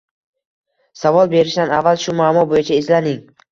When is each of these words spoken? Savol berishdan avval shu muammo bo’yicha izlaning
Savol 1.01 1.29
berishdan 1.35 1.75
avval 1.81 2.01
shu 2.07 2.17
muammo 2.23 2.49
bo’yicha 2.57 2.83
izlaning 2.85 3.25